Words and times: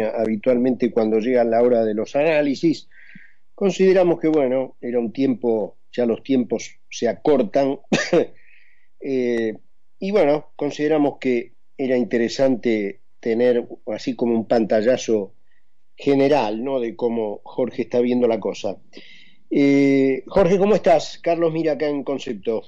habitualmente 0.00 0.90
cuando 0.90 1.18
llega 1.18 1.44
la 1.44 1.62
hora 1.62 1.84
de 1.84 1.94
los 1.94 2.16
análisis. 2.16 2.88
Consideramos 3.54 4.18
que, 4.20 4.28
bueno, 4.28 4.76
era 4.80 4.98
un 4.98 5.12
tiempo, 5.12 5.76
ya 5.92 6.06
los 6.06 6.22
tiempos 6.22 6.78
se 6.90 7.08
acortan, 7.08 7.78
eh, 9.00 9.58
y 9.98 10.10
bueno, 10.10 10.52
consideramos 10.56 11.18
que 11.18 11.52
era 11.76 11.96
interesante 11.96 13.00
tener 13.20 13.68
así 13.86 14.16
como 14.16 14.34
un 14.34 14.48
pantallazo 14.48 15.34
general, 15.94 16.64
¿no? 16.64 16.80
De 16.80 16.96
cómo 16.96 17.40
Jorge 17.44 17.82
está 17.82 18.00
viendo 18.00 18.26
la 18.26 18.40
cosa. 18.40 18.78
Eh, 19.50 20.24
Jorge, 20.26 20.58
¿cómo 20.58 20.74
estás? 20.74 21.20
Carlos, 21.22 21.52
mira 21.52 21.72
acá 21.72 21.86
en 21.86 22.02
Concepto. 22.02 22.62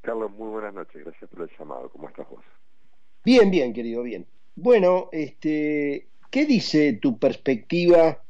Carlos, 0.00 0.30
muy 0.32 0.48
buenas 0.48 0.74
noches, 0.74 1.04
gracias 1.04 1.30
por 1.30 1.42
el 1.42 1.50
llamado. 1.58 1.90
¿Cómo 1.90 2.08
estás 2.08 2.28
vos? 2.28 2.42
Bien, 3.22 3.50
bien, 3.50 3.72
querido, 3.72 4.02
bien. 4.02 4.26
Bueno, 4.56 5.08
este, 5.12 6.08
¿qué 6.34 6.46
dice 6.46 6.94
tu 6.94 7.16
perspectiva? 7.16 8.20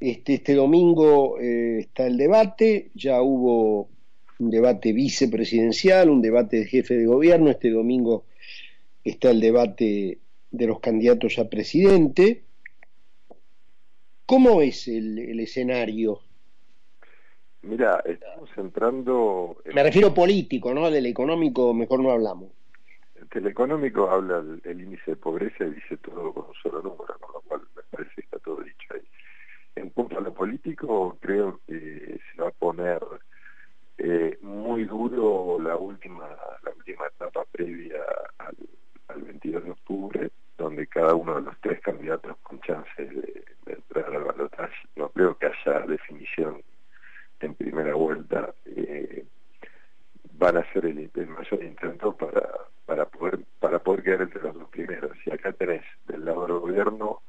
Este, 0.00 0.32
este 0.36 0.54
domingo 0.54 1.38
eh, 1.38 1.80
está 1.80 2.06
el 2.06 2.16
debate, 2.16 2.92
ya 2.94 3.20
hubo 3.20 3.90
un 4.38 4.48
debate 4.48 4.94
vicepresidencial, 4.94 6.08
un 6.08 6.22
debate 6.22 6.60
de 6.60 6.64
jefe 6.64 6.94
de 6.94 7.04
gobierno, 7.04 7.50
este 7.50 7.68
domingo 7.68 8.24
está 9.04 9.32
el 9.32 9.40
debate 9.42 10.16
de 10.50 10.66
los 10.66 10.80
candidatos 10.80 11.38
a 11.38 11.50
presidente. 11.50 12.44
¿Cómo 14.24 14.62
es 14.62 14.88
el, 14.88 15.38
escenario? 15.40 16.20
Mira, 17.60 18.02
estamos 18.06 18.48
entrando... 18.56 19.58
Me 19.74 19.82
refiero 19.82 20.14
político, 20.14 20.72
¿no? 20.72 20.90
Del 20.90 21.04
económico 21.04 21.74
mejor 21.74 22.00
no 22.00 22.12
hablamos. 22.12 22.48
Del 23.32 23.46
económico 23.46 24.10
habla 24.10 24.42
el, 24.64 24.80
índice 24.80 25.12
de 25.12 25.16
pobreza 25.16 25.64
y 25.64 25.74
dice 25.74 25.96
todo 25.98 26.32
con 26.32 26.46
un 26.46 26.54
solo 26.54 26.82
número, 26.82 27.16
con 27.20 27.34
lo 27.34 27.40
cual 27.42 27.60
me 27.76 27.82
parece 27.90 28.14
que 28.14 28.20
está 28.22 28.38
todo 28.40 28.60
dicho 28.62 28.94
ahí. 28.94 29.06
En 29.76 29.90
cuanto 29.90 30.18
a 30.18 30.20
lo 30.20 30.34
político, 30.34 31.16
creo 31.20 31.60
que 31.66 32.18
se 32.34 32.42
va 32.42 32.48
a 32.48 32.52
poner 32.52 33.00
eh, 33.98 34.36
muy 34.42 34.84
duro 34.84 35.58
la 35.60 35.76
última 35.76 36.26
la 36.62 36.72
última 36.76 37.06
etapa 37.06 37.44
previa 37.52 38.02
al, 38.38 39.22
22 39.22 39.64
de 39.64 39.70
octubre, 39.70 40.30
donde 40.56 40.86
cada 40.86 41.14
uno 41.14 41.36
de 41.36 41.42
los 41.42 41.60
tres 41.60 41.80
candidatos 41.80 42.36
con 42.42 42.60
chances 42.60 43.10
de, 43.10 43.44
entrar 43.66 44.14
al 44.14 44.24
balotaje, 44.24 44.74
no 44.96 45.08
creo 45.10 45.36
que 45.36 45.46
haya 45.46 45.80
definición 45.86 46.62
en 47.40 47.54
primera 47.54 47.94
vuelta, 47.94 48.54
eh, 48.66 49.24
van 50.32 50.56
a 50.56 50.72
ser 50.72 50.86
el, 50.86 51.10
mayor 51.28 51.62
intento 51.62 51.99
para 54.28 54.28
poder 54.28 54.28
quedar 54.28 54.28
entre 54.28 54.42
los 54.42 54.54
dos 54.54 54.68
primeros. 54.70 55.16
Y 55.26 55.30
acá 55.30 55.52
tenés 55.52 55.84
del 56.06 56.24
lado 56.24 56.46
del 56.46 56.58
gobierno 56.58 57.22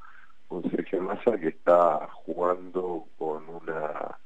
un 0.48 0.70
Sergio 0.70 1.02
Massa 1.02 1.38
que 1.38 1.48
está 1.48 2.08
jugando 2.12 3.06
con 3.18 3.48
una 3.48 4.18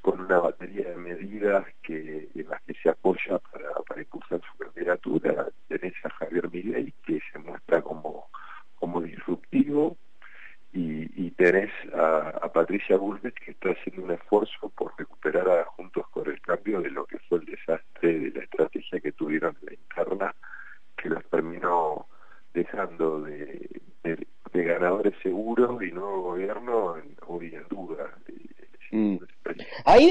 con 0.00 0.20
una 0.20 0.38
batería 0.40 0.90
de 0.90 0.96
medidas 0.96 1.64
que 1.80 2.28
en 2.34 2.48
las 2.48 2.60
que 2.62 2.74
se 2.74 2.88
apoya 2.88 3.38
para, 3.38 3.72
para 3.86 4.00
impulsar 4.00 4.40
su 4.40 4.58
candidatura. 4.58 5.46
Tenés 5.68 5.94
a 6.04 6.10
Javier 6.10 6.50
Milei, 6.50 6.92
que 7.06 7.20
se 7.32 7.38
muestra 7.38 7.82
como, 7.82 8.28
como 8.74 9.00
disruptivo, 9.00 9.96
y, 10.72 11.26
y 11.26 11.30
tenés 11.32 11.70
a, 11.94 12.50
Patricia 12.52 12.96
Bullrich, 12.96 13.34
que 13.34 13.52
está 13.52 13.70
haciendo 13.70 14.02
un 14.02 14.10
esfuerzo 14.10 14.70
por 14.70 14.92
recuperar 14.98 15.48
a 15.48 15.64
Juntos 15.66 16.08
con 16.10 16.28
el 16.28 16.40
Cambio 16.40 16.80
de 16.80 16.90
lo 16.90 17.04
que 17.04 17.18
fue 17.28 17.38
el 17.38 17.44
desastre 17.44 18.18
de 18.18 18.30
la 18.30 18.42
estrategia 18.42 19.00
que 19.00 19.12
tuvieron 19.12 19.56
en 19.60 19.66
la 19.66 19.74
interna, 19.74 20.34
que 20.96 21.08
los 21.10 21.24
terminó 21.30 22.06
dejando 22.54 23.22
de, 23.22 23.80
de, 24.02 24.26
ganadores 24.52 25.14
seguros 25.22 25.82
y 25.82 25.90
nuevo 25.90 26.22
gobierno 26.22 26.96
hoy 27.26 27.54
en 27.54 27.66
duda. 27.68 28.10
Mm. 28.90 29.16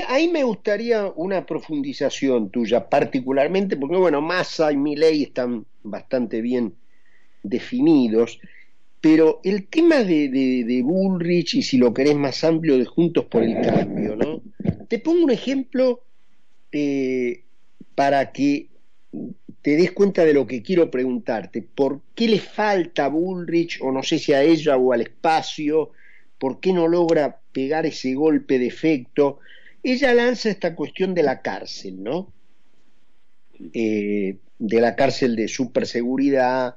Ahí, 0.08 0.28
me 0.30 0.44
gustaría 0.44 1.08
una 1.16 1.46
profundización 1.46 2.50
tuya, 2.50 2.88
particularmente, 2.90 3.78
porque 3.78 3.98
bueno, 3.98 4.22
Massa 4.22 4.72
y 4.72 4.78
Milei 4.78 5.24
están 5.24 5.66
bastante 5.84 6.42
bien 6.42 6.76
definidos, 7.44 8.40
pero 9.00 9.42
el 9.44 9.68
tema 9.68 10.04
de, 10.04 10.30
de, 10.30 10.82
Bullrich 10.84 11.56
y 11.56 11.64
si 11.64 11.78
lo 11.78 11.94
querés 11.94 12.16
más 12.16 12.44
amplio 12.44 12.78
de 12.78 12.86
Juntos 12.86 13.26
por 13.26 13.44
el 13.44 13.60
Cambio, 13.62 14.16
¿no? 14.16 14.42
Te 14.88 15.00
pongo 15.00 15.24
un 15.24 15.32
ejemplo 15.32 16.04
eh, 16.72 17.44
para 17.96 18.32
que 18.32 18.68
te 19.62 19.76
des 19.76 19.92
cuenta 19.92 20.24
de 20.24 20.34
lo 20.34 20.46
que 20.46 20.62
quiero 20.62 20.92
preguntarte. 20.92 21.62
¿Por 21.64 22.02
qué 22.14 22.28
le 22.28 22.40
falta 22.40 23.06
a 23.06 23.10
Bullrich, 23.10 23.80
o 23.82 23.92
no 23.92 24.04
sé 24.04 24.20
si 24.20 24.34
a 24.34 24.44
ella 24.44 24.78
o 24.78 24.94
al 24.94 25.02
espacio, 25.02 25.92
¿Por 26.42 26.60
qué 26.60 26.74
no 26.74 26.88
logra 26.88 27.40
pegar 27.52 27.86
ese 27.86 28.16
golpe 28.16 28.58
de 28.58 28.66
efecto? 28.66 29.38
Ella 29.84 30.14
lanza 30.14 30.50
esta 30.50 30.76
cuestión 30.76 31.14
de 31.14 31.24
la 31.24 31.42
cárcel, 31.42 32.04
¿no? 32.04 32.32
Eh, 33.74 34.38
de 34.60 34.82
la 34.82 34.96
cárcel 34.96 35.36
de 35.36 35.48
superseguridad, 35.48 36.76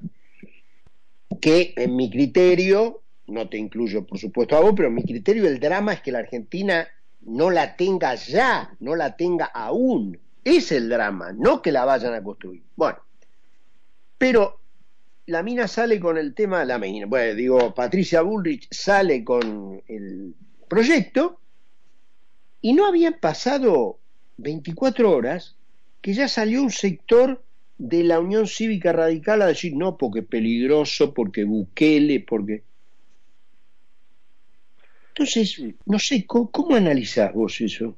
que 1.40 1.74
en 1.76 1.96
mi 1.96 2.10
criterio, 2.10 3.02
no 3.26 3.48
te 3.48 3.58
incluyo 3.58 4.06
por 4.06 4.18
supuesto 4.18 4.56
a 4.56 4.60
vos, 4.60 4.72
pero 4.76 4.88
en 4.88 4.94
mi 4.94 5.04
criterio 5.04 5.46
el 5.46 5.60
drama 5.60 5.92
es 5.92 6.00
que 6.00 6.12
la 6.12 6.20
Argentina 6.20 6.88
no 7.22 7.50
la 7.50 7.76
tenga 7.76 8.14
ya, 8.14 8.74
no 8.80 8.96
la 8.96 9.16
tenga 9.16 9.46
aún. 9.46 10.18
Es 10.42 10.72
el 10.72 10.88
drama, 10.88 11.32
no 11.32 11.62
que 11.62 11.72
la 11.72 11.84
vayan 11.84 12.14
a 12.14 12.22
construir. 12.22 12.62
Bueno, 12.76 12.98
pero 14.18 14.60
la 15.26 15.42
mina 15.42 15.68
sale 15.68 15.98
con 16.00 16.18
el 16.18 16.34
tema, 16.34 16.64
la 16.64 16.78
mina, 16.78 17.06
bueno, 17.06 17.34
digo, 17.34 17.74
Patricia 17.74 18.22
Bullrich 18.22 18.68
sale 18.70 19.24
con 19.24 19.82
el 19.88 20.34
proyecto 20.68 21.40
y 22.64 22.72
no 22.72 22.86
habían 22.86 23.12
pasado 23.20 23.98
24 24.38 25.10
horas 25.10 25.54
que 26.00 26.14
ya 26.14 26.28
salió 26.28 26.62
un 26.62 26.70
sector 26.70 27.42
de 27.76 28.04
la 28.04 28.18
Unión 28.20 28.46
Cívica 28.46 28.90
Radical 28.90 29.42
a 29.42 29.48
decir 29.48 29.76
no, 29.76 29.98
porque 29.98 30.22
peligroso, 30.22 31.12
porque 31.12 31.44
Bukele, 31.44 32.20
porque... 32.20 32.62
Entonces, 35.08 35.62
no 35.84 35.98
sé, 35.98 36.24
¿cómo, 36.26 36.50
cómo 36.50 36.74
analizás 36.74 37.34
vos 37.34 37.60
eso? 37.60 37.94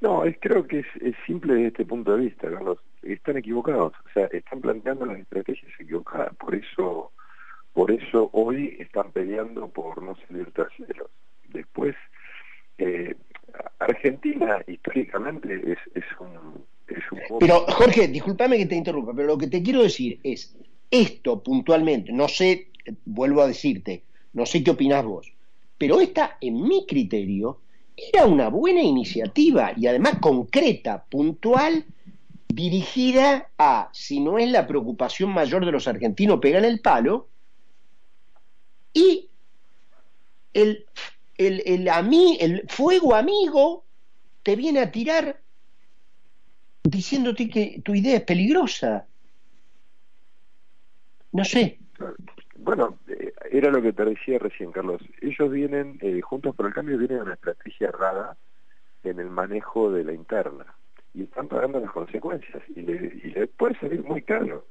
No, 0.00 0.24
es, 0.24 0.38
creo 0.40 0.66
que 0.66 0.78
es, 0.78 1.14
simple 1.26 1.56
desde 1.56 1.66
este 1.68 1.84
punto 1.84 2.16
de 2.16 2.24
vista, 2.24 2.50
Carlos. 2.50 2.78
Están 3.02 3.36
equivocados, 3.36 3.92
o 3.92 4.12
sea, 4.14 4.28
están 4.28 4.62
planteando 4.62 5.04
las 5.04 5.18
estrategias 5.18 5.78
equivocadas. 5.78 6.34
Por 6.36 6.54
eso, 6.54 7.12
por 7.74 7.90
eso 7.90 8.30
hoy 8.32 8.78
están 8.78 9.12
peleando 9.12 9.68
por 9.68 10.02
no 10.02 10.16
salir 10.26 10.50
terceros. 10.52 11.10
Después, 11.50 11.94
eh, 12.78 13.14
Argentina 13.78 14.58
históricamente 14.66 15.72
es, 15.72 15.78
es 15.94 16.04
un... 16.20 16.64
Es 16.88 17.02
un 17.10 17.38
pero 17.40 17.66
Jorge, 17.66 18.08
discúlpame 18.08 18.58
que 18.58 18.66
te 18.66 18.76
interrumpa, 18.76 19.12
pero 19.14 19.26
lo 19.26 19.38
que 19.38 19.48
te 19.48 19.62
quiero 19.62 19.82
decir 19.82 20.20
es, 20.22 20.56
esto 20.90 21.42
puntualmente, 21.42 22.12
no 22.12 22.28
sé, 22.28 22.68
vuelvo 23.04 23.42
a 23.42 23.48
decirte, 23.48 24.04
no 24.34 24.46
sé 24.46 24.62
qué 24.62 24.70
opinás 24.70 25.04
vos, 25.04 25.32
pero 25.78 26.00
esta, 26.00 26.38
en 26.40 26.62
mi 26.62 26.86
criterio, 26.86 27.60
era 27.96 28.26
una 28.26 28.48
buena 28.48 28.82
iniciativa 28.82 29.72
y 29.76 29.86
además 29.86 30.18
concreta, 30.20 31.04
puntual, 31.08 31.84
dirigida 32.46 33.50
a, 33.58 33.90
si 33.92 34.20
no 34.20 34.38
es 34.38 34.50
la 34.50 34.66
preocupación 34.66 35.30
mayor 35.30 35.64
de 35.64 35.72
los 35.72 35.88
argentinos, 35.88 36.38
pegan 36.40 36.64
el 36.64 36.80
palo, 36.80 37.28
y 38.92 39.28
el, 40.54 40.86
el, 41.38 41.62
el, 41.66 41.88
el 42.40 42.68
fuego 42.68 43.14
amigo 43.14 43.84
te 44.42 44.56
viene 44.56 44.80
a 44.80 44.90
tirar 44.90 45.40
diciéndote 46.84 47.48
que 47.48 47.80
tu 47.84 47.94
idea 47.94 48.16
es 48.16 48.22
peligrosa. 48.22 49.06
No 51.32 51.44
sé. 51.44 51.78
Bueno, 52.56 52.98
eh, 53.08 53.32
era 53.50 53.70
lo 53.70 53.82
que 53.82 53.92
te 53.92 54.04
decía 54.04 54.38
recién, 54.38 54.72
Carlos. 54.72 55.02
Ellos 55.20 55.50
vienen, 55.50 55.98
eh, 56.00 56.20
Juntos 56.20 56.54
por 56.54 56.66
el 56.66 56.74
Cambio, 56.74 56.98
vienen 56.98 57.22
una 57.22 57.34
estrategia 57.34 57.88
errada 57.88 58.36
en 59.04 59.20
el 59.20 59.30
manejo 59.30 59.90
de 59.90 60.04
la 60.04 60.12
interna 60.12 60.66
y 61.14 61.24
están 61.24 61.48
pagando 61.48 61.80
las 61.80 61.90
consecuencias 61.90 62.62
y 62.74 62.82
le, 62.82 63.46
puede 63.48 63.78
salir 63.78 64.02
muy 64.02 64.22
caro. 64.22 64.66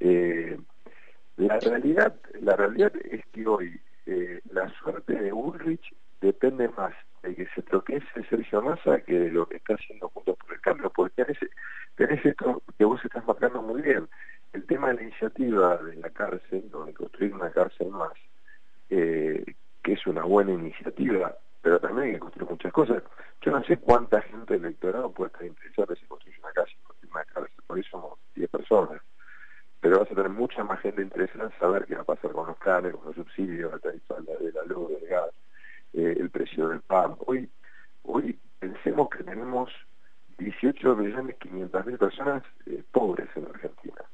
Eh, 0.00 0.58
la 1.36 1.58
realidad 1.58 2.14
la 2.40 2.56
realidad 2.56 2.92
es 3.10 3.24
que 3.32 3.46
hoy 3.46 3.80
eh, 4.10 4.40
la 4.52 4.66
suerte 4.80 5.12
de 5.12 5.30
Ulrich 5.34 5.94
depende 6.22 6.66
más 6.70 6.94
de 7.22 7.34
que 7.34 7.46
se 7.54 7.60
troquece 7.60 8.06
Sergio 8.30 8.62
Massa 8.62 9.02
que 9.02 9.12
de 9.12 9.30
lo 9.30 9.46
que 9.46 9.56
está 9.56 9.74
haciendo 9.74 10.08
Juntos 10.08 10.38
por 10.38 10.54
el 10.54 10.60
Cambio, 10.62 10.90
porque 10.90 11.26
tenés, 11.94 12.24
esto 12.24 12.62
que 12.78 12.86
vos 12.86 13.04
estás 13.04 13.26
marcando 13.26 13.60
muy 13.60 13.82
bien 13.82 14.08
el 14.54 14.64
tema 14.64 14.88
de 14.88 14.94
la 14.94 15.02
iniciativa 15.02 15.76
de 15.76 15.96
la 15.96 16.08
cárcel, 16.08 16.70
donde 16.70 16.94
construir 16.94 17.34
una 17.34 17.50
cárcel 17.50 17.88
más, 17.88 18.14
eh, 18.88 19.44
que 19.82 19.92
es 19.92 20.06
una 20.06 20.24
buena 20.24 20.52
iniciativa, 20.52 21.36
pero 21.60 21.78
también 21.78 22.06
hay 22.06 22.12
que 22.14 22.20
construir 22.20 22.50
muchas 22.50 22.72
cosas. 22.72 23.02
Yo 23.42 23.50
no 23.50 23.62
sé 23.64 23.76
cuánta 23.76 24.22
gente 24.22 24.54
electorado 24.54 25.12
puede 25.12 25.32
estar 25.32 25.44
interesada 25.44 25.94
si 25.96 26.06
construye 26.06 26.38
una 26.40 26.52
cárcel, 26.52 26.78
una 27.10 27.24
cárcel, 27.26 27.62
por 27.66 27.78
eso 27.78 27.90
somos 27.90 28.18
10 28.34 28.48
personas. 28.48 29.02
Pero 29.80 30.00
vas 30.00 30.10
a 30.10 30.14
tener 30.14 30.30
mucha 30.30 30.64
más 30.64 30.80
gente 30.80 31.02
interesada 31.02 31.46
en 31.46 31.58
saber 31.58 31.86
qué 31.86 31.94
va 31.94 32.02
a 32.02 32.04
pasar 32.04 32.32
con 32.32 32.46
los 32.46 32.58
canes, 32.58 32.94
con 32.94 33.06
los 33.06 33.14
subsidios, 33.14 33.72
la 33.72 33.78
tarifa 33.78 34.16
de 34.20 34.52
la 34.52 34.64
luz, 34.64 34.90
del 34.90 35.08
gas, 35.08 35.30
eh, 35.92 36.16
el 36.18 36.30
precio 36.30 36.68
del 36.68 36.80
pan. 36.80 37.14
Hoy, 37.26 37.48
hoy 38.02 38.38
pensemos 38.58 39.08
que 39.10 39.22
tenemos 39.22 39.70
18 40.38 40.96
millones 40.96 41.36
500 41.40 41.86
mil 41.86 41.98
personas 41.98 42.42
eh, 42.66 42.82
pobres 42.90 43.28
en 43.36 43.46
Argentina. 43.46 44.04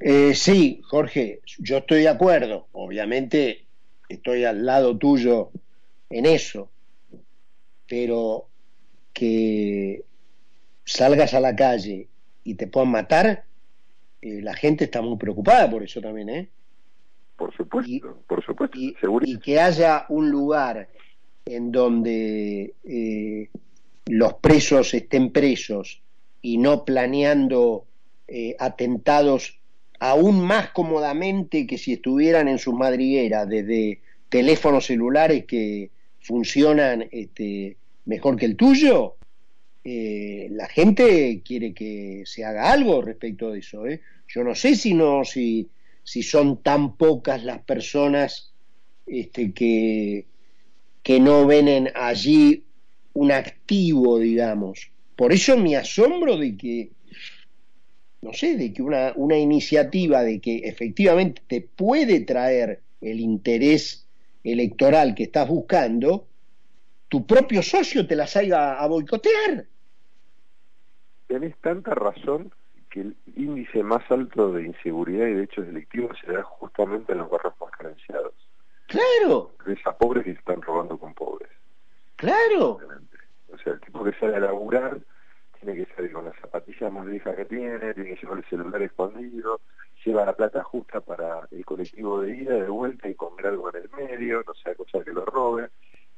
Eh, 0.00 0.34
sí, 0.34 0.80
Jorge, 0.84 1.40
yo 1.58 1.78
estoy 1.78 2.02
de 2.02 2.08
acuerdo. 2.08 2.68
Obviamente 2.72 3.66
estoy 4.08 4.44
al 4.44 4.64
lado 4.64 4.96
tuyo 4.96 5.50
en 6.10 6.26
eso, 6.26 6.70
pero 7.86 8.46
que 9.12 10.04
salgas 10.84 11.34
a 11.34 11.40
la 11.40 11.54
calle 11.54 12.08
y 12.44 12.54
te 12.54 12.66
puedan 12.66 12.90
matar, 12.90 13.44
eh, 14.20 14.40
la 14.42 14.54
gente 14.54 14.84
está 14.84 15.02
muy 15.02 15.16
preocupada 15.16 15.70
por 15.70 15.82
eso 15.82 16.00
también, 16.00 16.28
¿eh? 16.28 16.48
Por 17.36 17.54
supuesto, 17.56 18.18
por 18.26 18.44
supuesto, 18.44 18.78
y, 18.78 18.96
y, 19.22 19.38
que 19.38 19.60
haya 19.60 20.06
un 20.08 20.28
lugar 20.28 20.88
en 21.46 21.70
donde 21.70 22.74
eh, 22.84 23.48
los 24.06 24.34
presos 24.34 24.92
estén 24.94 25.30
presos 25.30 26.02
y 26.42 26.58
no 26.58 26.84
planeando 26.84 27.86
eh, 28.26 28.56
atentados 28.58 29.58
aún 30.00 30.40
más 30.44 30.70
cómodamente 30.70 31.66
que 31.66 31.78
si 31.78 31.94
estuvieran 31.94 32.48
en 32.48 32.58
sus 32.58 32.74
madrigueras 32.74 33.48
desde 33.48 34.00
teléfonos 34.28 34.86
celulares 34.86 35.44
que 35.46 35.90
funcionan 36.20 37.08
este, 37.10 37.76
mejor 38.04 38.36
que 38.36 38.46
el 38.46 38.56
tuyo, 38.56 39.16
eh, 39.90 40.48
la 40.50 40.68
gente 40.68 41.40
quiere 41.42 41.72
que 41.72 42.24
se 42.26 42.44
haga 42.44 42.70
algo 42.70 43.00
respecto 43.00 43.52
de 43.52 43.60
eso. 43.60 43.86
¿eh? 43.86 44.02
Yo 44.28 44.44
no 44.44 44.54
sé 44.54 44.76
si 44.76 44.92
no, 44.92 45.24
si, 45.24 45.70
si 46.02 46.22
son 46.22 46.62
tan 46.62 46.98
pocas 46.98 47.42
las 47.42 47.62
personas 47.62 48.52
este, 49.06 49.54
que, 49.54 50.26
que 51.02 51.20
no 51.20 51.46
ven 51.46 51.88
allí 51.94 52.64
un 53.14 53.32
activo, 53.32 54.18
digamos. 54.18 54.90
Por 55.16 55.32
eso 55.32 55.56
me 55.56 55.74
asombro 55.76 56.36
de 56.36 56.54
que, 56.58 56.90
no 58.20 58.34
sé, 58.34 58.58
de 58.58 58.74
que 58.74 58.82
una, 58.82 59.14
una 59.16 59.38
iniciativa 59.38 60.22
de 60.22 60.38
que 60.38 60.58
efectivamente 60.64 61.40
te 61.46 61.62
puede 61.62 62.20
traer 62.20 62.82
el 63.00 63.20
interés 63.20 64.06
electoral 64.44 65.14
que 65.14 65.22
estás 65.22 65.48
buscando, 65.48 66.28
tu 67.08 67.26
propio 67.26 67.62
socio 67.62 68.06
te 68.06 68.16
la 68.16 68.26
salga 68.26 68.78
a 68.78 68.86
boicotear. 68.86 69.66
Tenés 71.28 71.56
tanta 71.58 71.94
razón 71.94 72.52
que 72.90 73.02
el 73.02 73.16
índice 73.36 73.82
más 73.82 74.02
alto 74.10 74.52
de 74.52 74.64
inseguridad 74.64 75.26
y 75.26 75.34
de 75.34 75.44
hechos 75.44 75.66
delictivos 75.66 76.18
se 76.24 76.32
da 76.32 76.42
justamente 76.42 77.12
en 77.12 77.18
los 77.18 77.30
barrios 77.30 77.54
más 77.60 77.70
carenciados. 77.70 78.34
Claro. 78.86 79.52
Es 79.66 79.86
a 79.86 79.96
pobres 79.96 80.24
que 80.24 80.32
se 80.32 80.38
están 80.38 80.62
robando 80.62 80.98
con 80.98 81.12
pobres. 81.14 81.50
Claro. 82.16 82.80
O 83.52 83.58
sea, 83.58 83.74
el 83.74 83.80
tipo 83.80 84.02
que 84.02 84.12
sale 84.14 84.36
a 84.36 84.40
laburar 84.40 84.98
tiene 85.60 85.76
que 85.76 85.94
salir 85.94 86.12
con 86.12 86.24
las 86.24 86.36
zapatillas 86.36 86.92
más 86.92 87.06
viejas 87.06 87.36
que 87.36 87.44
tiene, 87.44 87.94
tiene 87.94 88.14
que 88.14 88.20
llevar 88.22 88.38
el 88.38 88.44
celular 88.46 88.82
escondido, 88.82 89.60
lleva 90.04 90.24
la 90.24 90.32
plata 90.32 90.62
justa 90.62 91.00
para 91.00 91.46
el 91.50 91.64
colectivo 91.64 92.22
de 92.22 92.36
ida, 92.36 92.54
de 92.54 92.68
vuelta 92.68 93.08
y 93.08 93.14
comer 93.14 93.48
algo 93.48 93.68
en 93.70 93.82
el 93.82 93.90
medio, 93.90 94.42
no 94.46 94.54
sea 94.54 94.74
cosa 94.74 95.04
que 95.04 95.12
lo 95.12 95.24
robe. 95.24 95.68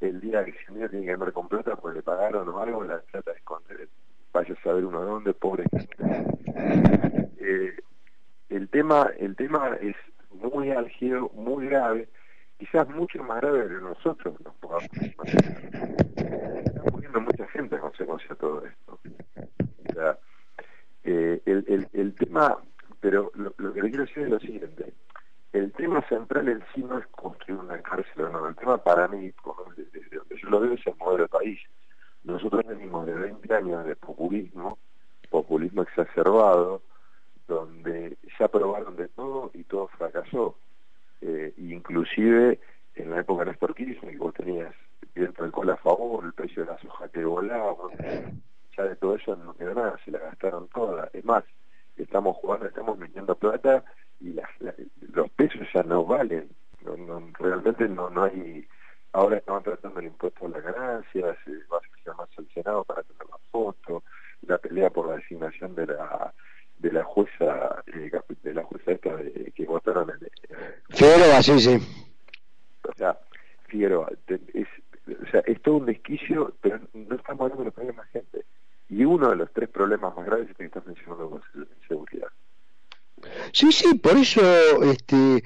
El 0.01 0.21
día 0.21 0.45
que 0.45 0.53
se 0.53 0.73
tiene 0.89 1.05
que 1.05 1.13
andar 1.13 1.33
con 1.33 1.49
plata 1.49 1.77
porque 1.77 1.99
le 1.99 2.03
pagaron 2.03 2.49
o 2.49 2.59
algo, 2.59 2.85
la 2.85 3.01
plata 3.01 3.33
esconder, 3.33 3.89
vaya 4.33 4.55
a 4.55 4.63
saber 4.63 4.85
uno 4.85 5.03
dónde, 5.03 5.33
pobre 5.35 5.65
eh, 7.39 7.75
el 8.49 8.69
tema, 8.69 9.11
el 9.19 9.37
tema 9.37 9.77
es 9.81 9.97
muy 10.33 10.71
álgido, 10.71 11.31
muy 11.35 11.67
grave, 11.67 12.09
quizás 12.59 12.89
mucho 12.89 13.23
más 13.23 13.41
grave 13.41 13.69
que 13.69 13.83
nosotros 13.83 14.41
nos 14.41 14.55
podamos 14.57 14.89
Está 14.93 16.83
muriendo 16.93 17.21
mucha 17.21 17.47
gente 17.49 17.77
a 17.77 17.81
consecuencia 17.81 18.29
de 18.29 18.37
todo 18.37 18.65
esto. 18.67 18.99
O 19.89 19.93
sea, 19.93 20.19
eh, 21.05 21.41
el, 21.47 21.65
el, 21.69 21.89
el 21.93 22.15
tema 22.15 22.59
pero 23.01 23.33
lo, 23.35 23.53
que 23.55 23.83
le 23.83 23.89
quiero 23.89 24.05
decir 24.05 24.25
es 24.25 24.31
lo 24.31 24.39
siguiente. 24.39 24.93
El 25.53 25.73
tema 25.73 26.07
central 26.09 26.49
en 26.49 26.63
sí 26.75 26.83
no 26.83 26.99
es 26.99 27.07
construir 27.09 27.61
una 27.61 27.81
cárcel 27.83 28.25
o 28.25 28.29
no. 28.29 28.49
El 28.49 28.55
tema 28.55 28.79
para 28.79 29.09
mí, 29.09 29.33
desde 29.77 30.17
donde 30.17 30.39
yo 30.41 30.51
lo 30.51 30.61
veo, 30.61 30.75
es 30.75 30.87
el 30.87 30.95
modelo 30.97 31.25
de 31.25 31.29
país. 31.29 31.59
Nosotros 32.23 32.65
venimos 32.67 33.07
de 33.07 33.15
20 33.15 33.55
años 33.55 33.85
de 33.87 33.97
populismo, 34.31 34.79
populismo 35.29 35.83
exacerbado, 35.83 36.83
donde 37.49 38.17
se 38.37 38.45
aprobaron 38.45 38.97
de 38.97 39.09
todo 39.09 39.51
y 39.55 39.65
todo 39.65 39.89
fracasó. 39.89 40.57
Eh, 41.21 41.53
inclusive 41.59 42.61
en 42.95 43.11
la 43.11 43.21
época 43.21 43.45
de 43.45 43.51
Néstor 43.51 43.75
Kirchner, 43.75 44.13
que 44.13 44.19
vos 44.19 44.35
tenías 44.35 44.75
viento 45.15 45.43
del 45.43 45.53
col 45.53 45.71
a 45.71 45.77
favor, 45.77 46.25
el 46.25 46.33
precio 46.33 46.65
de 46.65 46.71
la 46.71 46.79
soja 46.79 47.09
que 47.09 47.25
volaba, 47.25 47.75
ya 48.77 48.85
de 48.85 48.97
todo 48.97 49.17
eso 49.17 49.35
no 49.37 49.55
quedó 49.55 49.75
nada, 49.75 49.99
se 50.05 50.13
la 50.13 50.21
gastaron 50.21 50.69
toda. 50.69 51.11
Es 51.13 51.25
más, 51.25 51.45
estamos 51.97 52.37
jugando, 52.37 52.67
estamos 52.67 52.97
metiendo 52.97 53.35
plata 53.35 53.85
y 54.21 54.37
los 55.13 55.31
pesos 55.31 55.67
ya 55.75 55.83
no 55.83 56.05
valen. 56.05 56.49
realmente 57.39 57.89
no, 57.89 58.09
no 58.11 58.25
hay... 58.25 58.67
Ahora 59.13 59.39
estamos 59.39 59.65
tratando 59.65 59.99
el 59.99 60.07
impuesto 60.07 60.47
a 60.47 60.51
las 60.51 60.63
ganancias, 60.63 61.37
se 61.45 61.51
va 61.67 61.79
a 61.79 62.15
más 62.15 62.29
al 62.39 62.49
Senado 62.55 62.85
para 62.85 63.03
tener 63.03 63.27
la 63.29 63.39
foto, 63.51 64.03
la 64.47 64.59
pelea 64.59 64.91
por 64.91 65.09
la 65.09 65.17
designación 65.17 65.75
de 65.75 65.87
la 65.87 66.33
de 66.79 66.93
la 66.93 67.05
jueza 67.05 67.85
eh, 67.89 68.11
de 68.43 68.55
la 68.55 68.65
jueza 68.65 68.93
esta 68.93 69.15
de, 69.17 69.53
que 69.55 69.67
votaron 69.67 70.11
en 70.11 70.27
Figueroa, 71.11 71.43
sí, 71.43 71.59
sí. 71.59 71.79
O 72.89 72.95
sea, 72.97 73.19
Figueroa, 73.67 74.13
es, 74.29 74.69
o 75.07 75.31
sea, 75.31 75.41
es 75.41 75.61
todo 75.63 75.77
un 75.77 75.87
desquicio, 75.87 76.55
pero 76.61 76.81
no 76.93 77.17
estamos 77.17 77.43
hablando 77.43 77.59
de 77.59 77.65
los 77.65 77.75
problemas 77.75 78.09
gente. 78.11 78.45
Y 78.89 79.05
uno 79.05 79.31
de 79.31 79.37
los 79.37 79.53
tres 79.53 79.69
problemas 79.69 80.15
más 80.17 80.27
graves 80.27 80.51
es 80.51 80.57
que 80.57 80.65
estás 80.65 80.87
mencionando 80.87 81.31
con 81.31 81.43
seguridad. 81.89 82.29
Sí, 83.53 83.73
sí, 83.73 83.95
por 83.95 84.17
eso, 84.17 84.41
este, 84.85 85.43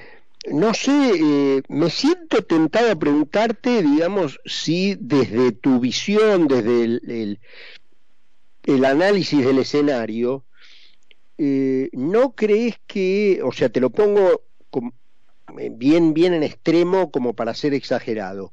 no 0.50 0.75
sé, 0.75 1.12
eh, 1.14 1.62
me 1.69 1.88
siento 1.88 2.43
tentado 2.43 2.93
a 2.93 2.96
preguntarte, 2.96 3.82
digamos, 3.82 4.40
si 4.44 4.96
desde 5.00 5.52
tu 5.52 5.81
visión, 5.81 6.46
desde 6.46 6.84
el, 6.84 7.38
el, 8.64 8.84
análisis 8.84 9.44
del 9.44 9.58
escenario, 9.58 10.44
eh, 11.38 11.88
¿no 11.93 12.34
crees 12.34 12.78
que, 12.87 13.40
o 13.43 13.52
sea, 13.52 13.70
te 13.70 13.81
lo 13.81 13.90
pongo 13.90 14.43
eh, 14.72 14.81
bien, 15.73 16.15
bien 16.15 16.35
en 16.35 16.43
extremo 16.43 17.11
como 17.11 17.35
para 17.35 17.55
ser 17.55 17.75
exagerado? 17.75 18.53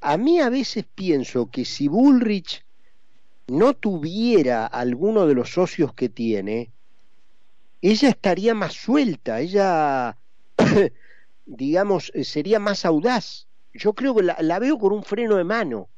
A 0.00 0.16
mí 0.16 0.40
a 0.40 0.50
veces 0.50 0.84
pienso 0.94 1.50
que 1.50 1.64
si 1.64 1.88
Bullrich 1.88 2.64
no 3.48 3.74
tuviera 3.74 4.66
alguno 4.66 5.26
de 5.26 5.34
los 5.34 5.50
socios 5.50 5.92
que 5.94 6.08
tiene, 6.08 6.70
ella 7.82 8.08
estaría 8.08 8.54
más 8.54 8.72
suelta, 8.74 9.40
ella, 9.40 10.16
digamos, 11.46 12.12
eh, 12.14 12.24
sería 12.24 12.58
más 12.58 12.84
audaz. 12.84 13.48
Yo 13.74 13.92
creo 13.94 14.14
que 14.14 14.22
la, 14.22 14.58
veo 14.58 14.78
con 14.78 14.92
un 14.92 15.02
freno 15.02 15.36
de 15.36 15.44
mano. 15.44 15.88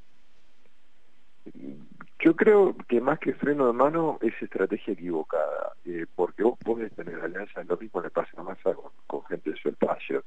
Yo 2.19 2.35
creo 2.35 2.75
que 2.89 3.01
más 3.01 3.19
que 3.19 3.35
freno 3.35 3.67
de 3.67 3.75
mano 3.75 4.19
es 4.23 4.33
estrategia 4.41 4.95
equivocada, 4.95 5.73
eh, 5.85 6.07
porque 6.15 6.43
vos 6.43 6.59
podés 6.59 6.93
tener 6.95 7.21
alianzas, 7.21 7.67
lo 7.67 7.77
mismo 7.77 8.01
le 8.01 8.09
pasa 8.09 8.31
a 8.39 8.43
Massa 8.43 8.75
con, 9.07 9.25
gente 9.27 9.51
de 9.51 9.57
su 9.57 9.69
espacio, 9.69 10.25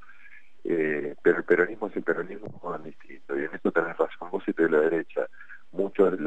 eh, 0.63 1.15
pero 1.23 1.39
el 1.39 1.43
peronismo 1.43 1.87
es 1.87 1.95
el 1.95 2.03
peronismo 2.03 2.75
es 2.75 2.83
distinto, 2.83 3.39
y 3.39 3.45
en 3.45 3.55
esto 3.55 3.71
tenés 3.71 3.97
razón 3.97 4.29
vos 4.29 4.43
y 4.47 4.51
de 4.51 4.69
la 4.69 4.81
derecha 4.81 5.27
muchos, 5.71 6.17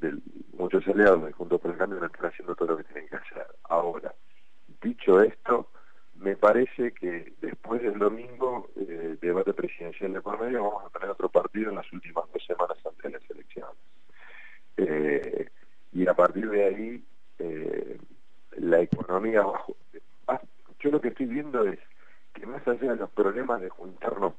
de, 0.00 0.18
muchos 0.52 0.86
aliados 0.88 1.24
de 1.24 1.32
Juntos 1.32 1.60
por 1.60 1.70
el 1.70 1.76
Cambio 1.76 2.00
no 2.00 2.06
están 2.06 2.26
haciendo 2.26 2.54
todo 2.54 2.68
lo 2.68 2.76
que 2.78 2.84
tienen 2.84 3.08
que 3.08 3.16
hacer. 3.16 3.46
Ahora, 3.64 4.14
dicho 4.82 5.20
esto, 5.22 5.70
me 6.14 6.36
parece 6.36 6.92
que 6.92 7.32
después 7.40 7.82
del 7.82 7.98
domingo, 7.98 8.68
eh, 8.76 9.16
debate 9.20 9.54
presidencial 9.54 10.12
de 10.12 10.20
por 10.20 10.40
medio, 10.40 10.64
vamos 10.64 10.84
a 10.84 10.90
tener 10.90 11.10
otro 11.10 11.28
partido 11.28 11.70
en 11.70 11.76
las 11.76 11.92
últimas 11.92 12.24
dos 12.32 12.44
semanas 12.44 12.76
antes 12.84 13.02
de 13.02 13.10
las 13.10 13.30
elecciones. 13.30 13.76
Eh, 14.76 15.48
y 15.92 16.06
a 16.06 16.14
partir 16.14 16.48
de 16.50 16.64
ahí, 16.64 17.04
eh, 17.38 17.98
la 18.56 18.80
economía 19.20 19.42
bajo. 19.42 19.76
Yo 20.80 20.90
lo 20.90 21.00
que 21.00 21.08
estoy 21.08 21.26
viendo 21.26 21.64
es 21.64 21.78
que 22.32 22.46
más 22.46 22.66
allá 22.66 22.92
de 22.92 22.96
los 22.96 23.10
problemas 23.10 23.60
de 23.60 23.68
juntarnos, 23.68 24.34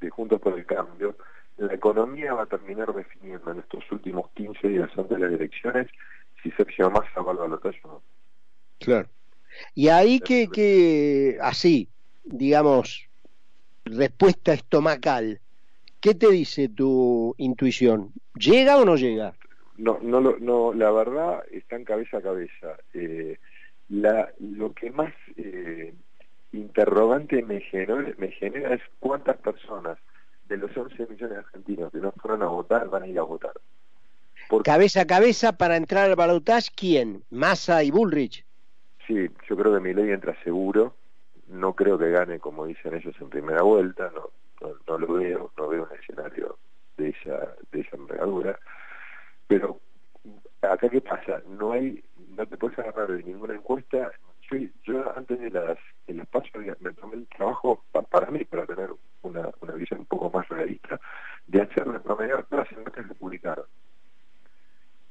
de 0.00 0.08
Juntos 0.10 0.40
por 0.40 0.58
el 0.58 0.64
Cambio, 0.64 1.16
la 1.58 1.74
economía 1.74 2.32
va 2.32 2.44
a 2.44 2.46
terminar 2.46 2.92
definiendo 2.94 3.50
en 3.52 3.58
estos 3.58 3.84
últimos 3.92 4.30
15 4.30 4.68
días 4.68 4.90
antes 4.96 5.18
de 5.18 5.18
las 5.18 5.32
elecciones 5.32 5.88
si 6.42 6.50
Sergio 6.52 6.90
Massa 6.90 7.20
va 7.20 7.32
al 7.32 7.38
balotaje 7.38 7.80
o 7.84 7.88
no. 7.88 8.02
Claro. 8.80 9.08
Y 9.74 9.88
ahí 9.88 10.20
que, 10.20 10.48
que, 10.48 11.38
así, 11.40 11.88
digamos, 12.24 13.08
respuesta 13.84 14.52
estomacal, 14.52 15.40
¿qué 16.00 16.14
te 16.14 16.30
dice 16.30 16.68
tu 16.68 17.34
intuición? 17.38 18.12
¿Llega 18.36 18.78
o 18.78 18.84
no 18.84 18.96
llega? 18.96 19.34
No, 19.76 19.98
no, 20.02 20.20
no 20.20 20.72
la 20.72 20.90
verdad 20.90 21.44
está 21.50 21.76
en 21.76 21.84
cabeza 21.84 22.18
a 22.18 22.22
cabeza. 22.22 22.76
Eh, 22.94 23.38
la, 23.88 24.32
lo 24.38 24.72
que 24.72 24.90
más 24.90 25.12
eh, 25.36 25.94
interrogante 26.52 27.42
me 27.42 27.60
genera, 27.60 28.14
me 28.18 28.30
genera 28.32 28.74
es 28.74 28.82
cuántas 29.00 29.36
personas 29.38 29.98
de 30.48 30.56
los 30.56 30.76
11 30.76 31.06
millones 31.06 31.30
de 31.30 31.36
argentinos 31.36 31.92
que 31.92 31.98
no 31.98 32.12
fueron 32.12 32.42
a 32.42 32.46
votar 32.46 32.88
van 32.88 33.04
a 33.04 33.06
ir 33.06 33.18
a 33.18 33.22
votar. 33.22 33.52
Cabeza 34.62 35.02
a 35.02 35.06
cabeza 35.06 35.52
para 35.52 35.76
entrar 35.76 36.10
al 36.10 36.16
balotaje, 36.16 36.70
¿quién? 36.76 37.24
¿Massa 37.30 37.82
y 37.82 37.90
Bullrich? 37.90 38.44
Sí, 39.06 39.28
yo 39.48 39.56
creo 39.56 39.74
que 39.74 39.80
mi 39.80 39.94
ley 39.94 40.10
entra 40.10 40.36
seguro. 40.44 40.94
No 41.48 41.74
creo 41.74 41.98
que 41.98 42.10
gane, 42.10 42.38
como 42.38 42.66
dicen 42.66 42.94
ellos, 42.94 43.14
en 43.20 43.30
primera 43.30 43.62
vuelta. 43.62 44.10
No, 44.14 44.30
no, 44.86 44.98
lo 44.98 45.14
veo, 45.14 45.52
no 45.56 45.68
veo 45.68 45.88
un 45.90 45.98
escenario 45.98 46.58
de 46.96 47.10
esa, 47.10 47.54
de 47.72 47.80
esa 47.80 47.96
envergadura. 47.96 48.58
Pero 49.46 49.80
acá 50.62 50.88
qué 50.88 51.00
pasa, 51.00 51.42
no 51.46 51.72
hay, 51.72 52.02
no 52.36 52.46
te 52.46 52.56
puedes 52.56 52.78
agarrar 52.78 53.12
de 53.12 53.22
ninguna 53.22 53.54
encuesta. 53.54 54.12
Yo, 54.84 55.16
antes 55.16 55.40
de 55.40 55.50
las, 55.50 55.78
de 56.06 56.14
las 56.14 56.28
pasos 56.28 56.50
me 56.80 56.92
tomé 56.92 57.16
el 57.16 57.26
trabajo 57.28 57.82
para 58.10 58.30
mí, 58.30 58.44
para 58.44 58.66
tener 58.66 58.90
una, 59.22 59.50
una 59.60 59.72
visión 59.74 60.00
un 60.00 60.06
poco 60.06 60.30
más 60.30 60.48
realista, 60.48 61.00
de 61.46 61.62
hacer 61.62 61.90
de 61.90 61.98
promedio 62.00 62.44
todas 62.48 62.70
las 62.70 62.78
encuestas 62.78 63.06
que 63.06 63.14
publicaron. 63.14 63.64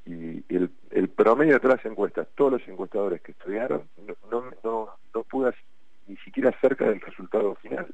Y 0.06 0.44
el, 0.53 0.70
el 0.92 1.10
promedio 1.10 1.53
de 1.53 1.60
todas 1.60 1.77
las 1.77 1.86
encuestas, 1.92 2.27
todos 2.36 2.53
los 2.53 2.68
encuestadores 2.68 3.22
que 3.22 3.32
estudiaron, 3.32 3.84
no, 4.32 4.51
no, 4.63 4.89
no, 5.13 5.24
pude 5.24 5.53
ni 6.08 6.15
siquiera 6.18 6.56
cerca 6.62 6.86
del 6.86 7.01
resultado 7.01 7.56
final. 7.56 7.88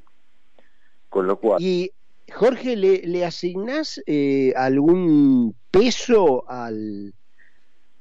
Con 1.08 1.26
lo 1.26 1.36
cual... 1.38 1.60
Y 1.62 1.90
Jorge, 2.32 2.76
¿le, 2.76 2.98
le 3.06 3.24
asignás 3.24 4.00
eh, 4.06 4.52
algún 4.56 5.54
peso 5.70 6.44
al, 6.48 7.12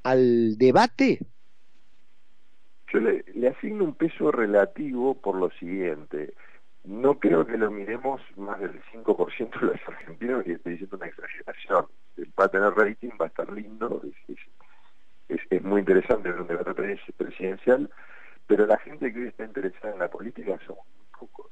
al 0.03 0.57
debate? 0.57 1.19
Yo 2.91 2.99
le, 2.99 3.23
asigno 3.47 3.83
un 3.83 3.93
peso 3.93 4.31
relativo 4.31 5.13
por 5.15 5.35
lo 5.35 5.51
siguiente. 5.51 6.33
No 6.85 7.19
creo 7.19 7.45
que 7.45 7.57
lo 7.57 7.69
miremos 7.69 8.21
más 8.35 8.59
del 8.59 8.81
5% 8.93 9.59
de 9.59 9.65
los 9.67 9.79
argentinos 9.87 10.47
y 10.47 10.53
estoy 10.53 10.73
diciendo 10.73 10.97
una 10.97 11.07
exageración. 11.07 11.85
Va 12.39 12.45
a 12.45 12.49
tener 12.49 12.73
rating, 12.73 13.09
va 13.19 13.25
a 13.25 13.27
estar 13.27 13.51
lindo, 13.51 14.01
es, 15.29 15.63
muy 15.63 15.81
interesante 15.81 16.31
ver 16.31 16.41
un 16.41 16.47
debate 16.47 16.97
presidencial, 17.15 17.89
pero 18.47 18.65
la 18.65 18.77
gente 18.79 19.13
que 19.13 19.19
hoy 19.19 19.27
está 19.27 19.45
interesada 19.45 19.93
en 19.93 19.99
la 19.99 20.09
política 20.09 20.57
son 20.65 20.77
pocos. 21.17 21.51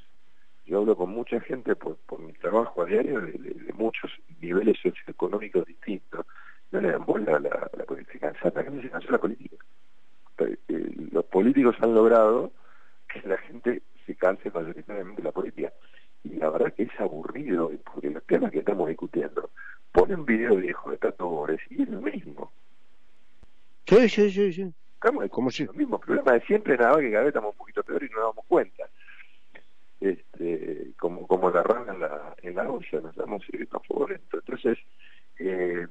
Yo 0.65 0.79
hablo 0.79 0.97
con 0.97 1.11
mucha 1.11 1.39
gente 1.41 1.75
por, 1.75 1.97
mi 2.19 2.33
trabajo 2.33 2.81
a 2.81 2.85
diario 2.85 3.21
de, 3.21 3.73
muchos 3.75 4.11
niveles 4.41 4.77
socioeconómicos 4.81 5.65
distintos. 5.65 6.25
No 6.71 6.81
le 6.81 6.91
dan 6.91 7.05
bola 7.05 7.37
a 7.37 7.39
la 7.39 7.83
política, 8.51 8.81
se 8.81 8.89
cansó 8.89 9.11
la 9.11 9.17
política. 9.17 9.55
Eh, 10.39 10.57
los 11.11 11.25
políticos 11.25 11.75
han 11.81 11.93
logrado 11.93 12.51
que 13.07 13.27
la 13.27 13.37
gente 13.37 13.81
se 14.05 14.15
canse 14.15 14.51
mayoritariamente 14.51 15.21
de 15.21 15.27
la 15.27 15.31
política. 15.31 15.73
Y 16.23 16.35
la 16.35 16.49
verdad 16.49 16.73
que 16.73 16.83
es 16.83 16.99
aburrido, 16.99 17.71
porque 17.83 18.09
los 18.09 18.23
temas 18.25 18.51
que 18.51 18.59
estamos 18.59 18.87
discutiendo, 18.87 19.49
ponen 19.91 20.25
video 20.25 20.55
viejo 20.55 20.91
de 20.91 20.97
Tato 20.97 21.27
Bores 21.27 21.59
y 21.69 21.83
es 21.83 21.89
lo 21.89 22.01
mismo. 22.01 22.51
Sí, 23.85 24.09
sí, 24.09 24.31
sí, 24.31 24.53
sí. 24.53 24.73
Como 25.29 25.51
si... 25.51 25.67
Mismo 25.73 25.99
problema 25.99 26.33
de 26.33 26.41
siempre, 26.41 26.77
nada 26.77 26.93
más 26.93 27.01
que 27.01 27.11
cada 27.11 27.23
vez 27.23 27.29
estamos 27.29 27.51
un 27.51 27.57
poquito 27.57 27.83
peor 27.83 28.03
y 28.03 28.09
no 28.09 28.15
nos 28.17 28.29
damos 28.29 28.45
cuenta. 28.45 28.83
Este, 29.99 30.91
como, 30.99 31.25
como 31.25 31.49
la 31.49 31.63
rana 31.63 31.93
en 31.93 31.99
la, 31.99 32.35
en 32.41 32.55
la 32.55 32.69
olla, 32.69 33.01
nos 33.01 33.15
damos 33.15 33.43
favor. 33.87 34.19
Entonces, 34.33 34.77
eh, 35.39 35.87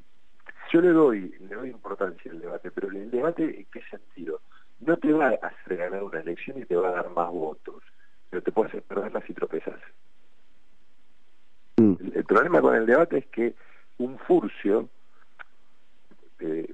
yo 0.72 0.80
le 0.80 0.88
doy, 0.88 1.34
importancia 1.68 2.30
al 2.30 2.40
debate, 2.40 2.70
pero 2.70 2.88
el 2.88 3.10
debate 3.10 3.44
en 3.44 3.66
qué 3.72 3.82
sentido? 3.90 4.40
No 4.80 4.96
te 4.96 5.12
va 5.12 5.28
a 5.28 5.46
hacer 5.46 5.76
ganar 5.76 6.02
una 6.02 6.20
elección 6.20 6.58
y 6.58 6.64
te 6.64 6.76
va 6.76 6.88
a 6.88 6.92
dar 6.92 7.10
más 7.10 7.30
votos 7.30 7.82
pero 8.30 8.42
te 8.42 8.52
puede 8.52 8.68
hacer 8.68 8.82
perderlas 8.82 9.24
si 9.24 9.34
tropezas. 9.34 9.80
Mm. 11.76 11.94
El, 12.14 12.24
problema 12.24 12.60
con 12.60 12.74
el 12.74 12.86
debate 12.86 13.18
es 13.18 13.26
que 13.26 13.54
un 13.98 14.18
furcio, 14.18 14.88
eh, 16.40 16.72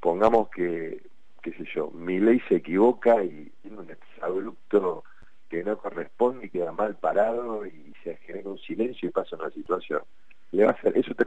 pongamos 0.00 0.48
que, 0.50 1.02
qué 1.42 1.52
sé 1.52 1.64
yo, 1.74 1.90
mi 1.90 2.18
ley 2.18 2.40
se 2.48 2.56
equivoca 2.56 3.22
y 3.22 3.52
tiene 3.62 3.78
un 3.78 3.90
exabrupto 3.90 5.04
que 5.48 5.64
no 5.64 5.76
corresponde 5.76 6.46
y 6.46 6.50
queda 6.50 6.72
mal 6.72 6.96
parado 6.96 7.66
y 7.66 7.92
se 8.02 8.16
genera 8.18 8.48
un 8.48 8.58
silencio 8.58 9.08
y 9.08 9.12
pasa 9.12 9.36
una 9.36 9.50
situación. 9.50 10.02
Le 10.52 10.64
va 10.64 10.70
a 10.70 10.74
hacer, 10.74 10.96
eso 10.96 11.14
te, 11.14 11.26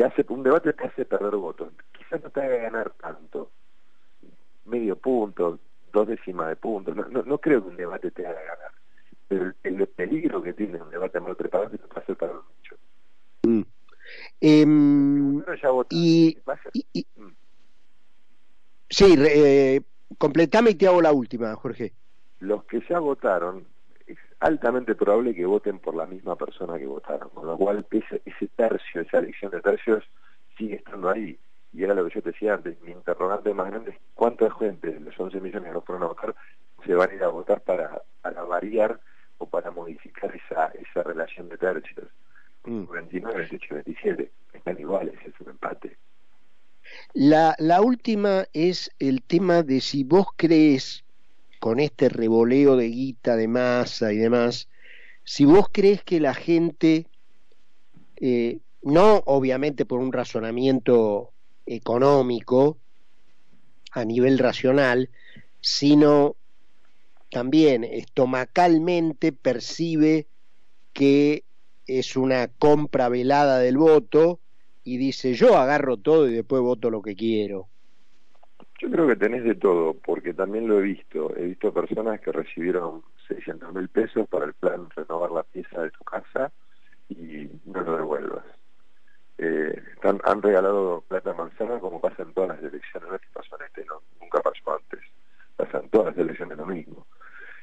te 0.00 0.06
hace, 0.06 0.24
un 0.30 0.42
debate 0.42 0.72
te 0.72 0.86
hace 0.86 1.04
perder 1.04 1.36
votos. 1.36 1.72
Quizás 1.92 2.22
no 2.22 2.30
te 2.30 2.40
haga 2.40 2.56
ganar 2.56 2.90
tanto, 2.92 3.50
medio 4.64 4.96
punto, 4.96 5.58
dos 5.92 6.08
décimas 6.08 6.48
de 6.48 6.56
punto, 6.56 6.94
no, 6.94 7.04
no, 7.08 7.22
no 7.22 7.38
creo 7.38 7.62
que 7.62 7.68
un 7.68 7.76
debate 7.76 8.10
te 8.10 8.26
haga 8.26 8.40
ganar 8.40 8.72
el, 9.28 9.54
el, 9.62 9.86
peligro 9.88 10.42
que 10.42 10.54
tiene 10.54 10.80
un 10.80 10.88
debate 10.88 11.20
mal 11.20 11.36
preparado 11.36 11.74
es 11.74 11.80
que 11.80 11.86
pase 11.86 12.14
para 12.14 12.32
mucho. 12.32 12.76
Mm. 13.42 13.60
Eh, 14.40 14.64
y, 15.90 16.38
y, 16.94 17.06
mm. 17.16 17.34
Sí, 18.88 19.14
eh, 19.18 19.82
completame 20.16 20.70
y 20.70 20.74
te 20.76 20.86
hago 20.86 21.02
la 21.02 21.12
última, 21.12 21.54
Jorge. 21.56 21.92
Los 22.40 22.64
que 22.64 22.82
ya 22.88 22.98
votaron, 23.00 23.66
es 24.12 24.18
altamente 24.40 24.94
probable 24.94 25.34
que 25.34 25.46
voten 25.46 25.78
por 25.78 25.94
la 25.94 26.06
misma 26.06 26.36
persona 26.36 26.78
que 26.78 26.86
votaron, 26.86 27.28
con 27.30 27.46
lo 27.46 27.56
cual 27.56 27.86
ese, 27.90 28.22
ese 28.24 28.48
tercio, 28.48 29.00
esa 29.02 29.18
elección 29.18 29.50
de 29.50 29.60
tercios 29.60 30.04
sigue 30.56 30.76
estando 30.76 31.10
ahí. 31.10 31.38
Y 31.72 31.84
era 31.84 31.94
lo 31.94 32.04
que 32.06 32.14
yo 32.14 32.22
te 32.22 32.32
decía 32.32 32.54
antes, 32.54 32.80
mi 32.82 32.90
interrogante 32.90 33.54
más 33.54 33.70
grande 33.70 33.92
es 33.92 33.96
cuánta 34.14 34.50
gente 34.50 34.90
de 34.90 35.00
los 35.00 35.18
11 35.18 35.40
millones 35.40 35.68
que 35.68 35.74
no 35.74 35.82
fueron 35.82 36.02
a 36.02 36.08
votar 36.08 36.34
se 36.84 36.94
van 36.94 37.10
a 37.10 37.14
ir 37.14 37.22
a 37.22 37.28
votar 37.28 37.60
para, 37.62 38.02
para 38.22 38.42
variar 38.42 39.00
o 39.38 39.46
para 39.46 39.70
modificar 39.70 40.34
esa, 40.34 40.66
esa 40.68 41.02
relación 41.02 41.48
de 41.48 41.58
tercios. 41.58 42.08
Mm. 42.64 42.84
29, 42.90 43.38
28, 43.38 43.74
27 43.74 44.30
están 44.52 44.78
iguales, 44.78 45.14
es 45.24 45.40
un 45.40 45.50
empate. 45.50 45.96
La, 47.14 47.54
la 47.58 47.80
última 47.80 48.44
es 48.52 48.90
el 48.98 49.22
tema 49.22 49.62
de 49.62 49.80
si 49.80 50.04
vos 50.04 50.26
crees, 50.36 51.04
con 51.60 51.78
este 51.78 52.08
revoleo 52.08 52.74
de 52.74 52.88
guita, 52.88 53.36
de 53.36 53.46
masa 53.46 54.12
y 54.12 54.16
demás, 54.16 54.68
si 55.22 55.44
vos 55.44 55.66
crees 55.70 56.02
que 56.02 56.18
la 56.18 56.34
gente, 56.34 57.06
eh, 58.16 58.58
no 58.82 59.22
obviamente 59.26 59.84
por 59.84 60.00
un 60.00 60.12
razonamiento 60.12 61.32
económico 61.66 62.78
a 63.92 64.04
nivel 64.04 64.38
racional, 64.38 65.10
sino 65.60 66.36
también 67.30 67.84
estomacalmente 67.84 69.32
percibe 69.32 70.26
que 70.92 71.44
es 71.86 72.16
una 72.16 72.48
compra 72.48 73.08
velada 73.08 73.58
del 73.58 73.76
voto 73.76 74.40
y 74.82 74.96
dice 74.96 75.34
yo 75.34 75.56
agarro 75.56 75.96
todo 75.96 76.28
y 76.28 76.34
después 76.34 76.62
voto 76.62 76.90
lo 76.90 77.02
que 77.02 77.14
quiero. 77.14 77.69
Yo 78.80 78.90
creo 78.90 79.06
que 79.06 79.16
tenés 79.16 79.44
de 79.44 79.54
todo, 79.54 79.94
porque 79.94 80.32
también 80.32 80.66
lo 80.66 80.78
he 80.78 80.82
visto. 80.82 81.36
He 81.36 81.44
visto 81.46 81.72
personas 81.72 82.18
que 82.20 82.32
recibieron 82.32 83.02
600 83.28 83.74
mil 83.74 83.88
pesos 83.88 84.26
para 84.28 84.46
el 84.46 84.54
plan 84.54 84.88
renovar 84.96 85.30
la 85.30 85.42
pieza 85.42 85.82
de 85.82 85.90
tu 85.90 86.02
casa 86.02 86.50
y 87.10 87.50
no 87.66 87.82
lo 87.82 87.96
devuelvas. 87.98 88.44
Eh, 89.36 89.82
han 90.02 90.42
regalado 90.42 91.04
plata 91.08 91.34
manzana 91.34 91.78
como 91.78 92.00
pasa 92.00 92.22
en 92.22 92.32
todas 92.32 92.50
las 92.50 92.72
elecciones, 92.72 93.08
no 93.08 93.14
es 93.16 93.20
que 93.20 93.28
pasó 93.32 93.56
en 93.58 93.66
este, 93.66 93.84
no, 93.84 94.02
nunca 94.20 94.40
pasó 94.40 94.74
antes. 94.74 95.00
Pasa 95.56 95.78
en 95.78 95.90
todas 95.90 96.08
las 96.08 96.18
elecciones 96.18 96.56
lo 96.56 96.66
mismo 96.66 97.06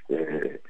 eh, 0.10 0.62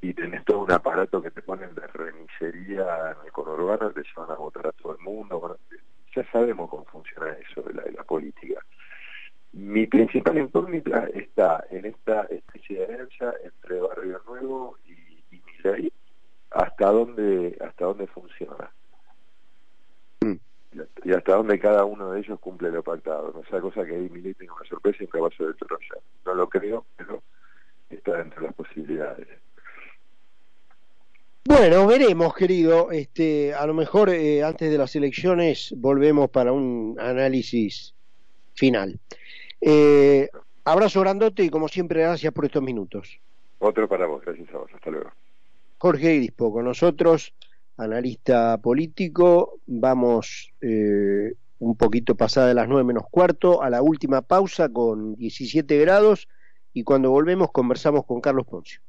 y 0.00 0.14
tenés 0.14 0.44
todo 0.44 0.60
un 0.60 0.72
aparato 0.72 1.20
que 1.20 1.30
te 1.30 1.42
ponen 1.42 1.74
de 1.74 1.86
remisería 1.86 3.10
en 3.10 3.26
el 3.26 3.32
conurbano, 3.32 3.90
te 3.90 4.02
llevan 4.02 4.30
a 4.30 4.34
votar 4.34 4.68
a 4.68 4.72
todo 4.72 4.92
el 4.96 5.00
mundo. 5.00 5.58
ya 6.14 6.30
sabemos 6.30 6.70
cómo 6.70 6.84
funciona 6.84 7.32
eso 7.32 7.62
de 7.62 7.74
la, 7.74 7.82
de. 7.82 7.96
Mi 9.76 9.86
principal 9.86 10.38
incógnita 10.38 11.06
está 11.12 11.62
en 11.68 11.84
esta 11.84 12.22
especie 12.30 12.78
de 12.78 12.84
herencia 12.84 13.34
entre 13.44 13.78
Barrio 13.78 14.22
Nuevo 14.26 14.78
y, 14.86 15.36
y 15.36 15.42
ley 15.62 15.92
hasta 16.50 16.90
dónde, 16.90 17.58
hasta 17.60 17.84
dónde 17.84 18.06
funciona 18.06 18.70
mm. 20.22 20.32
y 21.04 21.12
hasta 21.12 21.34
dónde 21.34 21.58
cada 21.58 21.84
uno 21.84 22.12
de 22.12 22.20
ellos 22.20 22.40
cumple 22.40 22.70
lo 22.70 22.82
pactado. 22.82 23.34
No 23.34 23.44
sea 23.50 23.60
cosa 23.60 23.84
que 23.84 23.96
ahí 23.96 24.08
Milei 24.08 24.32
tenga 24.32 24.54
una 24.54 24.66
sorpresa 24.66 24.96
y 25.00 25.04
un 25.04 25.10
caballo 25.10 25.46
de 25.46 25.52
Troya. 25.52 25.96
No 26.24 26.34
lo 26.34 26.48
creo, 26.48 26.86
pero 26.96 27.22
está 27.90 28.16
dentro 28.16 28.40
de 28.40 28.46
las 28.46 28.56
posibilidades. 28.56 29.28
Bueno, 31.44 31.86
veremos, 31.86 32.34
querido. 32.34 32.90
Este, 32.92 33.52
a 33.52 33.66
lo 33.66 33.74
mejor 33.74 34.08
eh, 34.08 34.42
antes 34.42 34.70
de 34.70 34.78
las 34.78 34.96
elecciones 34.96 35.74
volvemos 35.76 36.30
para 36.30 36.50
un 36.50 36.96
análisis 36.98 37.94
final. 38.54 38.98
Eh, 39.68 40.30
abrazo 40.64 41.00
grandote 41.00 41.42
y 41.42 41.50
como 41.50 41.66
siempre 41.66 42.02
gracias 42.02 42.32
por 42.32 42.44
estos 42.44 42.62
minutos. 42.62 43.18
Otro 43.58 43.88
para 43.88 44.06
vos, 44.06 44.22
gracias 44.24 44.48
a 44.54 44.58
vos. 44.58 44.70
Hasta 44.72 44.90
luego. 44.90 45.10
Jorge 45.78 46.18
Grispo 46.18 46.52
con 46.52 46.66
nosotros, 46.66 47.34
analista 47.76 48.58
político. 48.58 49.58
Vamos 49.66 50.52
eh, 50.60 51.32
un 51.58 51.76
poquito 51.76 52.14
pasada 52.14 52.46
de 52.46 52.54
las 52.54 52.68
nueve 52.68 52.84
menos 52.84 53.06
cuarto 53.10 53.60
a 53.60 53.68
la 53.68 53.82
última 53.82 54.22
pausa 54.22 54.68
con 54.68 55.16
17 55.16 55.76
grados 55.78 56.28
y 56.72 56.84
cuando 56.84 57.10
volvemos 57.10 57.50
conversamos 57.50 58.06
con 58.06 58.20
Carlos 58.20 58.46
Poncio. 58.46 58.80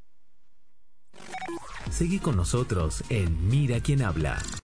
Seguí 1.89 2.19
con 2.19 2.35
nosotros 2.35 3.03
en 3.09 3.49
Mira 3.49 3.79
quién 3.79 4.03
habla. 4.03 4.37